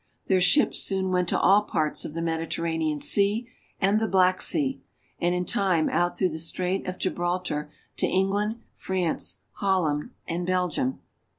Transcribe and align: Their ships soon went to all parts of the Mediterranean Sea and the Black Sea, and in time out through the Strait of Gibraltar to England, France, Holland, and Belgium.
Their 0.25 0.41
ships 0.41 0.79
soon 0.81 1.11
went 1.11 1.29
to 1.29 1.39
all 1.39 1.61
parts 1.61 2.05
of 2.05 2.15
the 2.15 2.23
Mediterranean 2.23 2.97
Sea 2.97 3.47
and 3.79 3.99
the 3.99 4.07
Black 4.07 4.41
Sea, 4.41 4.81
and 5.19 5.35
in 5.35 5.45
time 5.45 5.89
out 5.89 6.17
through 6.17 6.29
the 6.29 6.39
Strait 6.39 6.87
of 6.87 6.97
Gibraltar 6.97 7.71
to 7.97 8.07
England, 8.07 8.63
France, 8.73 9.41
Holland, 9.57 10.09
and 10.27 10.47
Belgium. 10.47 11.01